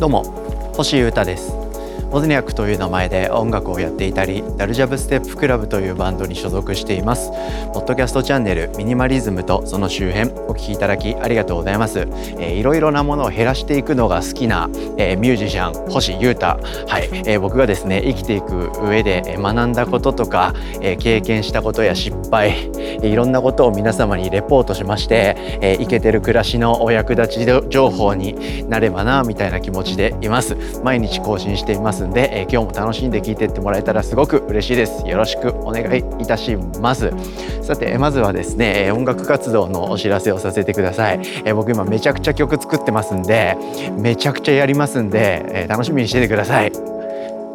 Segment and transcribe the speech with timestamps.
[0.00, 0.22] どうも
[0.74, 1.69] 星優太です。
[2.10, 7.30] モズニャックという名前で音楽をやっていたりダルジャブステップクラブというバンドに所属しています。
[7.72, 14.68] ポッドキャストチャンネルミニマリズムとその周辺お聞きいただきありがとうございます、えー、いろいろなものを減らしていくのが好きな、
[14.98, 16.46] えー、ミュージシャン星優太。
[16.46, 16.56] は
[16.98, 22.70] い、えー、僕がですね生きていく上で学んだこととか、えー、経験したことや失敗
[23.02, 30.56] いろんなことを皆様にレポートしまして、えー、イケてる暮らしのお役立ち情報になればなみたいな気持ちでいます。
[30.82, 31.99] 毎日更新しています。
[32.00, 35.06] ますんで、えー、今日も楽しんで聞いてってもらえたらすごく嬉しいです。
[35.06, 37.12] よろしくお願いいたします。
[37.62, 43.56] さてまずはですね音楽活動のお知らせをさせてください、えー、僕今めちゃくちゃ曲作ってますんで
[43.98, 46.89] めちゃくちゃやりますんで、えー、楽しみにしててください。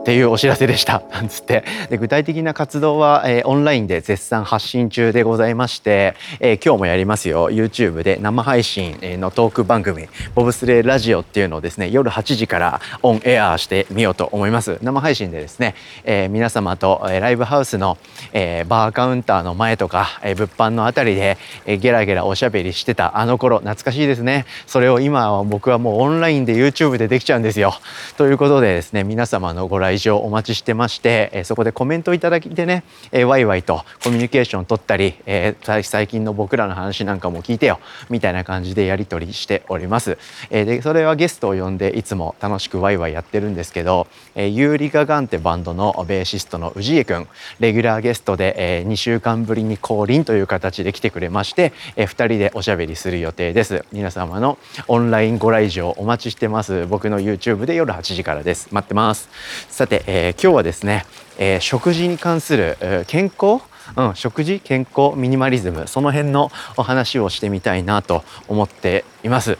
[0.05, 1.01] っていうお知らせでした。
[1.11, 1.63] なんつって。
[1.89, 7.49] で具体的な活動は、えー、オンラインで絶賛発信中でございまして、えー、今日もやりますよ。
[7.49, 14.77] YouTube で生配信のトーク番組「ボブスレーラジオ」っていうのをですね夜8時からオンエアしてみようと思います。
[14.83, 17.97] 生配信でですね、えー、皆様と、えー、ライブハウスの、
[18.31, 24.45] えー、バーカウンターの前とか、えー、物販のあたりで、えー、ゲラゲラおしゃべりしてたあの頃懐かしいですね。
[24.67, 27.73] それを今は僕はもうオンラインで YouTube でできちゃうんですよ。
[28.17, 37.79] ということでですね皆様のご来来場お待ちしてまして、えそこでコメントいただいてね、えワイワイとコミュニケーション取ったり、え最近の僕らの話なんかも聞いてよ
[38.09, 40.17] みたいな感じでやり取りしております。
[40.49, 47.27] えでそれはゲストを呼んでいつも楽しくワイワイやってるんですけど、えユーリガガンってバンドのベーシストの氏家くん
[47.59, 53.85] レギュラーゲストで、え2週間ぶりに降臨という形で来てくれまして、え2人でおしゃべりする予定です。
[53.91, 54.57] 皆様の
[54.87, 56.85] オンラインご来場お待ちしてます。
[56.87, 58.67] 僕の YouTube で夜8時からです。
[58.71, 59.29] 待ってます。
[59.85, 61.05] さて、えー、今日はですね、
[61.37, 63.63] えー、食事に関する、えー、健康？
[63.95, 64.59] うん、食事？
[64.59, 65.15] 健康？
[65.15, 65.87] ミニマリズム？
[65.87, 69.59] その辺のお話をしてみたいなと思っています。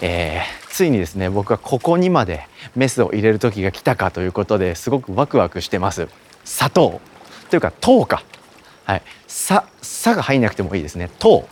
[0.00, 6.08] えー、ついにですね僕はここにまでメスを入れる時が来たかということですごくワクワクしてます。
[6.44, 7.00] 砂糖。
[7.48, 8.24] というか糖か、
[8.84, 11.08] はい、ささが入んなくてもいいですね。
[11.20, 11.48] 糖。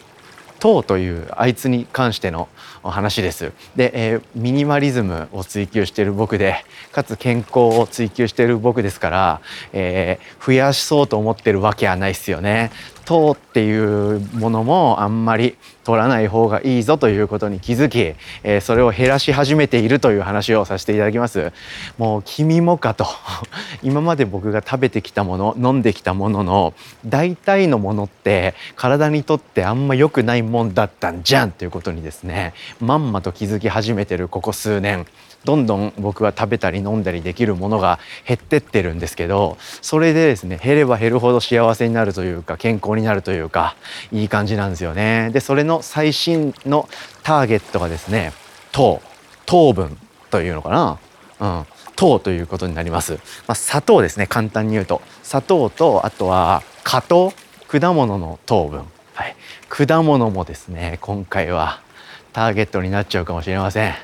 [0.60, 2.48] 糖というあいつに関しての
[2.82, 3.52] 話です。
[3.74, 9.40] で、えー、ミニマリズムを追求している僕でかつ健康を追求している僕ですから、
[9.72, 12.70] えー、増やしそうと思ってるわけはないっすよね。
[13.10, 21.50] 糖っていうものもあんまり取らない方がいいぞということに気づき、えー、それを減らし始めているという話をさせていただきます。
[21.98, 23.04] もう君もかと。
[23.82, 26.72] 今まで僕が食べてきたもの飲んできたものの
[27.04, 35.04] 大体のものって体にとってあんま良くないもんだったんじゃんということにですねまんまと気づき始めてるここ数年。
[35.44, 43.74] どんどん僕は食べたり飲んだりできるものが減ってってるんですけどそれでですね減れば減るほど幸せになるというか健康にになるというか
[44.12, 45.30] いい感じなんですよね。
[45.32, 46.88] でそれの最新の
[47.22, 48.32] ターゲットがですね
[48.72, 49.02] 糖。
[49.46, 49.98] 糖分
[50.30, 50.98] というのかな、
[51.40, 51.66] うん、
[51.96, 53.14] 糖ということになります。
[53.48, 54.28] まあ、砂糖ですね。
[54.28, 55.02] 簡単に言うと。
[55.24, 57.32] 砂糖とあとは果糖。
[57.78, 58.84] 果物の糖分、
[59.14, 59.36] はい、
[59.68, 61.80] 果物もですね今回は
[62.32, 63.94] ターゲットになっちゃうかもしれません。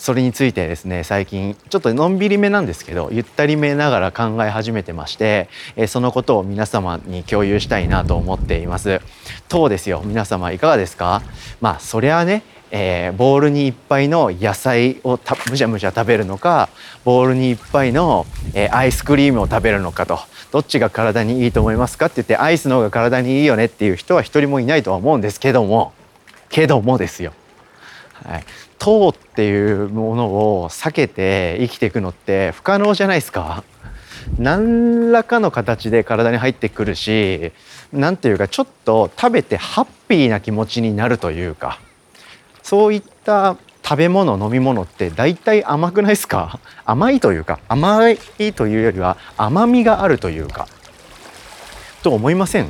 [0.00, 9.02] それについてですね最近ちょっとのんびりめなんですけどゆったりめながら考え始めてまして、えそのことを皆様に共有したいなと思っています。
[9.50, 10.02] 糖ですよ。
[10.06, 11.20] 皆様いかがですか？
[11.60, 15.18] まあそりゃねえー、ボウルにいっぱいの野菜を
[15.50, 16.68] むしゃむしゃ食べるのか
[17.04, 20.20] ボウルにいっぱいの、えー、アイスクリームを食べるのかと
[20.52, 25.92] どっちが体にいいと思いますかって言ってアイスの方が体にいいよねっていう人は一人もいないとは思うんですけども
[26.48, 27.32] けどもですよ。
[28.24, 28.44] はい、
[28.78, 33.64] 糖っていうものを避けて生きていくのって不可能じゃないですか？
[34.38, 37.52] 何らかの形で体に入ってくるし
[37.92, 41.80] 何ていうかちょっと食べてハッピーな気持ちになるというか。
[42.62, 46.60] そういった食べ物飲み物って大体甘くないですか？
[46.84, 48.18] 甘いというか甘い
[48.54, 50.68] というよりは甘みがあるというか。
[52.02, 52.68] と思いません？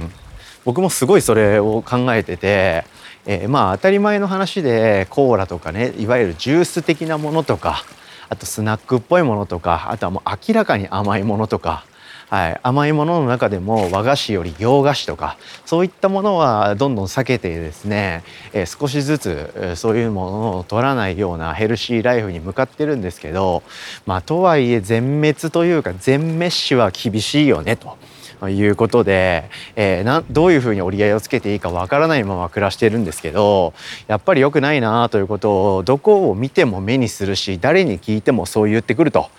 [0.65, 2.85] 僕もすごいそれを考えてて
[3.27, 7.85] えー、まあ当たり前の話でコーラとかねいわゆるジュース的なものとか
[8.29, 11.85] あとスナックっぽいものとかあとはもう明らかに甘いものとか、
[12.29, 15.37] はい、甘いものの中でも和菓子より洋菓子とか
[15.67, 18.23] そういったものはどんどん避けてですね、
[18.53, 23.65] えー、少しずつ、そういうものを取らないようなヘルシーライフに向かってるんですけど
[24.07, 27.99] まあとはいえ全滅というか全メッシュは厳しいよねと。
[28.49, 33.75] いうことで、えー、などういうふうに折り合いをつけていいかわからないまま暮らしてるんですけど
[34.07, 39.31] やっぱり良くないなということをどこを見ても目にするし誰に聞いてもそう言ってくると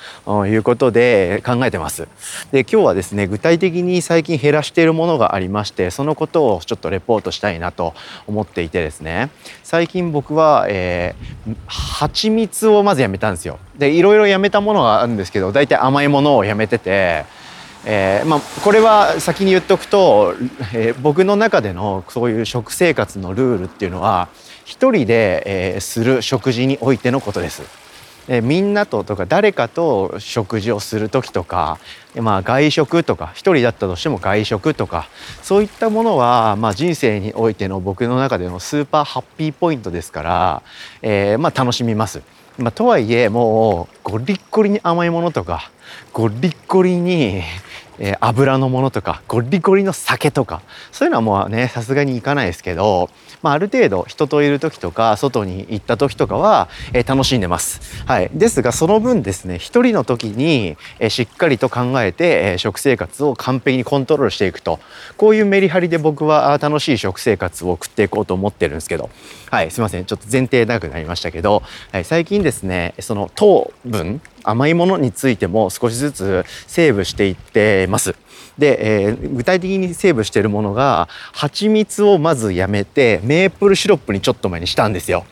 [0.46, 2.08] いうことで考えてます。
[2.52, 7.94] で今日はですね具体的に最近減らしているものがありましてそのことをちょっとレポートしたいなと
[8.28, 9.30] 思っていてですね
[9.64, 13.60] 最近僕は、えー、蜂蜜をまずやめたんですよ。
[13.78, 17.26] でいろいろやめたものがあるんですけど大体甘いものをやめてて。
[17.86, 20.36] えー、まあ、これは先に言っとくと、
[20.74, 24.30] えー、僕の中でのそういう食生活のルールっていうのは
[24.66, 25.44] 一人で、
[25.74, 27.64] えー、する食事においてのことです。
[28.28, 31.80] えー、みんなととか誰かと食事をする時とか、
[32.16, 35.10] まあ、外食とか一人だったとしても外食とか
[35.42, 40.64] そういったものは、まあ、人生においての僕の中でのスーパーハッピーポイントですから、
[41.02, 42.22] えー、まあ、楽しみます。
[42.58, 45.72] まあ、とはいえもうゴリッゴリに甘いものとか
[46.14, 47.42] ゴリッゴリに
[48.02, 53.10] えー、油のものとかゴリゴリの酒とかそういうのはもうねさすがにいかないですけど、
[53.44, 58.04] まあ、ある程度人といる時とか外に行った時とかは、えー、楽しんでます。
[58.06, 64.80] はい、ですがその分ですね一人の時に、えー、しっかりと考えて、え、食生活を完璧にコントロールしていくと。
[65.18, 69.10] こういうメリハリで僕は楽しい食生活を送っていこうと思ってるんですけど。
[69.52, 69.72] はい。
[69.72, 70.06] すいません。
[70.06, 71.62] ちょっと前提長くなりましたけど、
[71.92, 78.16] はい、最近ですねその糖分甘いものについても少しずつセーブしていってます。
[78.58, 85.26] で、えー、具体的にセーブしているものが蜂蜜をまずやめてメープルシロップにちょっと前にしたんですよ。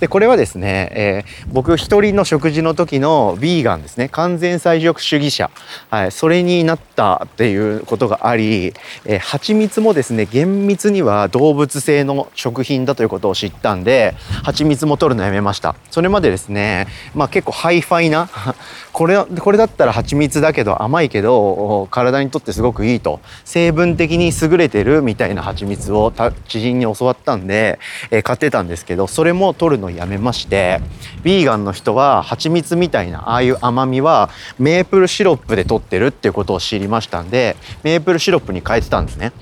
[0.00, 4.08] でこれはですね、えー、僕一人の食事の時のビーガンですね。
[4.10, 5.50] 完全菜食主義者、
[5.90, 14.14] はい、それになったっていうことがあり、えー、蜂蜜もですね厳密には動物性の食品だということを知ったんで
[14.44, 15.74] 蜂蜜も取るのやめました。
[15.90, 18.28] それまでですねまあ結構ハイファイな
[18.92, 23.20] これこれだったら蜂蜜だけど甘いけど体にとってすごくいいと。
[23.44, 26.12] 成分的に優れてるみたいな蜂蜜を
[26.48, 27.78] 知人に教わったんで、
[28.10, 30.80] えー、買ってたんですけどそれも取るののやめまして
[31.22, 39.32] ヴィーガンの人は蜂蜜みたいなああいう甘みはメープルシロップで取ってるっていうことを知りましたんでメープルシロップに変えてたんですね。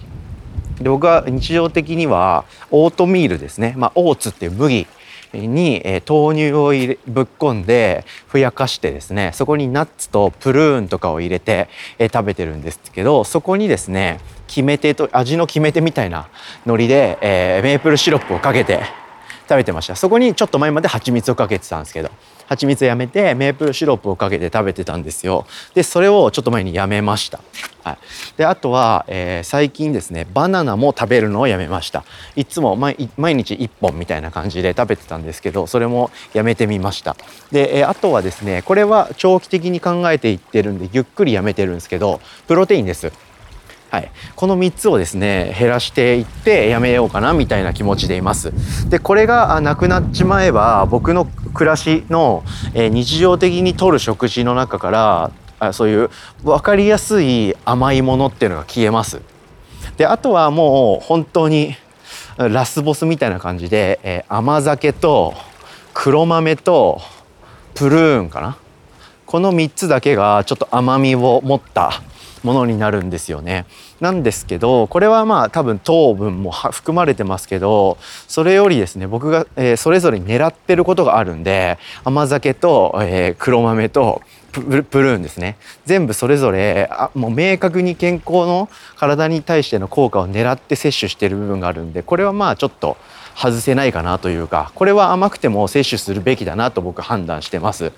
[0.81, 4.87] で僕は日常的にはオートミールですね、まあ、オーツっていう麦
[5.33, 11.69] に、豆乳を入れぶっ込んでふやかしてですねそこにナッツとプルーンとかを入れて、
[11.99, 16.29] 食べてるんですけどそこにですね決め手と味の決め手みたいな
[16.67, 18.83] ノリで、えー、メープルシロップをかけて
[19.49, 19.97] 食べてました。
[19.97, 22.11] そこにちょっと前まで蜂蜜をかけてたんですけど
[22.47, 25.47] 蜂蜜やめてメープルシロップをかけて食べてたんですよ。
[25.75, 27.41] でそれをちょっと前にやめました、
[27.83, 27.99] はい、
[28.37, 32.05] であとは、えー、最近ですねバナナも食べるのをやめました。
[32.37, 37.17] いつも毎日1本みたいな感じで食べてたんですけどそれもやめてみました。
[37.53, 43.13] で、えー、あとはですねこれは長期的に考えていってるんでゆっくりやめてるんですけどプロテインです。
[43.95, 48.53] はい、この3つをですね減らしていってやめようかなみたいな気持ちでいます。
[48.91, 52.43] でこれがなくなっちまえば僕の暮らしの、
[52.75, 55.31] え日常的にとる食事の中から
[55.61, 56.11] あそういう
[56.43, 59.21] 分かりやすい甘いものっていうのが消えます。
[59.97, 61.77] であとはもう本当に
[62.37, 65.35] ラスボスみたいな感じで、え甘酒と
[65.93, 67.01] 黒豆と
[67.77, 68.57] プルーンかな。
[69.25, 72.03] この3つだけがちょっと甘みを持った
[72.45, 73.67] ものになるんですよね。
[74.01, 77.97] なんですけどこれはまあ多分糖分も含まれてますけど
[78.29, 92.97] それよりですね僕が、えー、それぞれ狙ってることがあるんで甘酒と、えー、黒豆とプルーンですね全部それぞれあもう明確に健康の体に対しての効果を狙って摂取してる部分があるんでこれはまあちょっと
[93.35, 97.93] 外せないかなというかこれは甘くても摂取するべきだなと僕判断してます。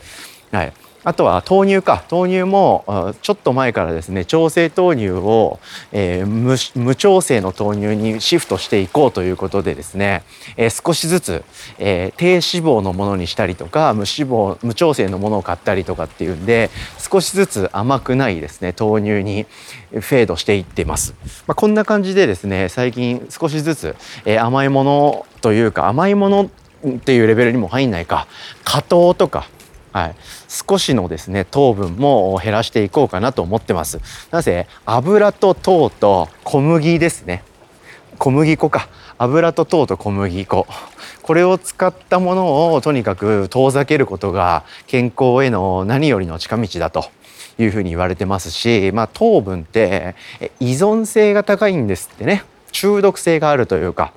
[0.53, 0.73] はい、
[1.07, 2.03] あとは豆乳か。
[2.11, 5.61] 豆乳もちょっと前からですね調整豆乳を、
[5.93, 10.25] えー、無調整の豆乳にシフトしていこうということでですね、
[10.57, 11.45] えー、少しずつ、
[11.79, 19.45] えー、低脂肪のものにしたりとか無脂肪無調整のものを買ったりとかっていうんで少しずつ甘くないですね豆乳に
[19.93, 21.15] フェードしていってます、
[21.47, 26.51] まあ、こんな感じでですね最近少しずつ、え甘いものというか甘いもの
[26.85, 28.27] っていうレベルにも入んないか
[28.65, 29.49] 加糖とか
[29.97, 30.15] はい、
[30.47, 33.99] 少しのですね糖分も減らしていこうかなと思ってます。
[34.31, 34.67] なぜ？
[34.85, 37.43] 油と糖と小麦ですね。
[38.19, 38.91] 小麦粉か。
[39.17, 40.67] 油と糖と小麦粉。
[41.23, 47.07] これを使ったものをとにかく遠ざけることが健康への何よりの近道だと。
[47.59, 50.15] いうふうに言われてますし、まあ、糖分って
[50.61, 52.45] 依存性が高いんですってね。
[52.71, 54.13] 中毒性があるというか。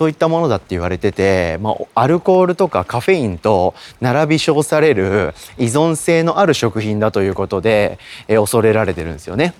[0.00, 9.52] そういったものだって言われてて、まあ、アルコールとかカフェインと並び称される依存性のある食品だということで、えー、恐れられてるんですよね。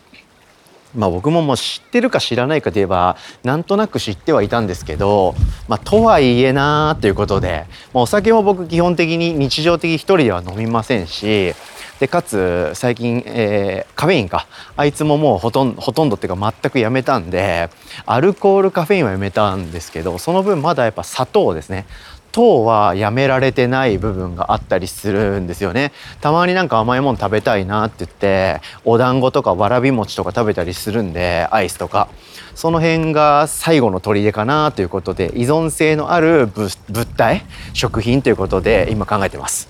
[0.97, 5.35] まあ、僕ももう知ってるか知らないかといえばなんとなく知ってはいたんですけど、
[5.68, 11.54] まあ、とはいえなーということで、まあ、お酒も僕基本的に日常的一人では飲みませんし
[12.00, 14.47] でかつ最近、えー、カフェインか。
[14.76, 17.69] あいつももうほとんどほとんどっていうか全くやめたんで
[18.07, 21.87] アルコールカフェインはやめたんですけどその分まだやっぱ砂糖ですね。
[22.33, 25.92] 糖はやめられてない部分があったりするんですよね。
[26.21, 32.09] たまになんか甘いもの食べたいなって言ってお団子とかわらび餅とか食べたりするんでアイスとか。
[32.54, 36.76] その辺が最後の砦かなということで依存性のある物
[37.16, 37.42] 体
[37.73, 39.69] 食品ということで今考えてます。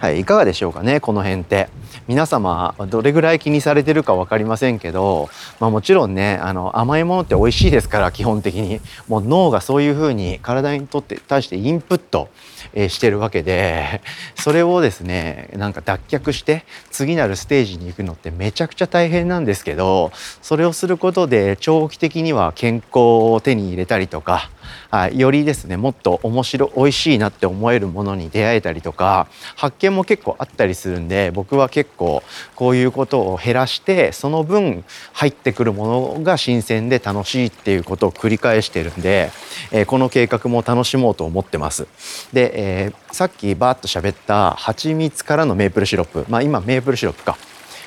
[0.00, 1.68] はい、いかがでしょうかねこの辺って。
[2.08, 5.28] 皆様どれぐらい気にされてるか分かりませんけど、
[5.60, 8.80] まあ、もちろんねあの甘いものって美味しいですから基本的に。
[9.08, 12.30] もう脳がそういうふうに体にとって対してインプット
[12.72, 14.02] えしてるわけで
[14.36, 22.98] それをですねなんか脱却して次なるステージに行くのってめちゃくちゃ大変なんですけどそれをすることで長期的には健康
[23.32, 24.50] を手に入れたりとか
[24.90, 32.22] はい、よりですねもっと面白美味しいなって思えるものに出会えたりとか発見も結構あったりするんで僕は結構
[32.54, 39.30] こういうことを減らしてその分入ってくるものが新鮮で楽しいっていうことを繰り返してるんで、
[39.70, 41.86] えー、この計画も楽しもうと思ってます。
[42.32, 47.36] で、えー、さっきバーッと喋った蜂蜜からのメープルシロップまあ今メープルシロップか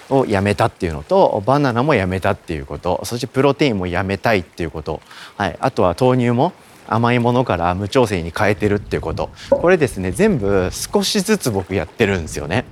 [0.10, 5.02] をやめたっていうのとバナナもやめたっていうことそしてプロテインもやめたいっていうこと、
[5.38, 6.54] はい、あとは豆乳も
[6.88, 12.66] 甘いものから無調整に変えてるっていうことこれですね全部少しずつ僕やってるんですよね。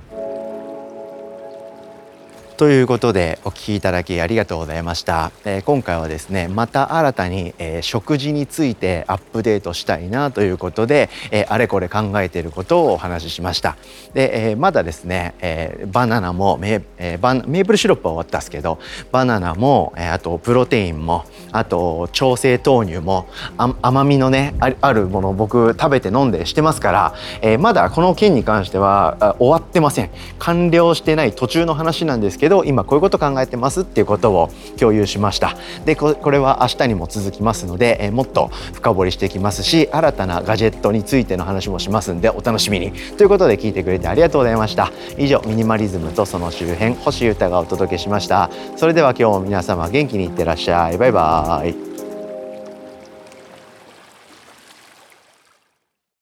[2.62, 13.76] ということでお聞きいただきありがとうございました、えー、今回はですねまた新たに、えー、食事についてアップデートしたいなということで、えー、あれこれ考えていることをお話ししました。
[14.14, 18.78] で、えまだですね、えバナナもメ,、えバメープルシロップは終わったんですけど
[19.10, 23.26] バナナも、えあとプロテインもあと調整豆乳も
[23.56, 30.10] 甘みのねあるものを僕食べて飲んでしてますから、えまだこの件に関しては終わってません。
[30.38, 35.56] 完了してない途中の話なんですけどど今こういうこと考えてますっていうことを共有しました。
[35.84, 42.92] でこれは明日にも続きますので、えもっと深掘りしていきますし新たなガジェットについての話もしますんでお楽しみに。
[43.16, 44.92] ということで聞いてくれてありがとうございました。
[45.18, 48.50] 以上ミニマリズムとその周辺星歌がお届けしました。
[48.76, 50.98] それでは今日も皆様元気にいってらっしゃい。
[50.98, 51.91] バイバーイ。